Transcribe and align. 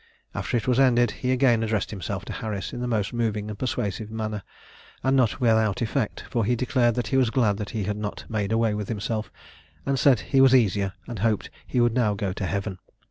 After 0.33 0.57
it 0.57 0.67
was 0.67 0.79
ended, 0.79 1.11
he 1.11 1.31
again 1.31 1.61
addressed 1.61 1.91
himself 1.91 2.25
to 2.25 2.33
Harris 2.33 2.73
in 2.73 2.79
the 2.81 2.87
most 2.87 3.13
moving 3.13 3.51
and 3.51 3.59
persuasive 3.59 4.09
manner, 4.09 4.41
and 5.03 5.15
not 5.15 5.39
without 5.39 5.79
effect; 5.79 6.23
for 6.27 6.43
he 6.43 6.55
declared 6.55 6.95
that 6.95 7.09
he 7.09 7.17
was 7.17 7.29
glad 7.29 7.57
that 7.57 7.69
he 7.69 7.83
had 7.83 7.97
not 7.97 8.25
made 8.27 8.51
away 8.51 8.73
with 8.73 8.87
himself, 8.89 9.31
and 9.85 9.99
said 9.99 10.19
he 10.21 10.41
was 10.41 10.55
easier, 10.55 10.93
and 11.07 11.19
hoped 11.19 11.51
he 11.67 11.77
should 11.77 11.93
now 11.93 12.15
go 12.15 12.33
to 12.33 12.47
Heaven. 12.47 12.79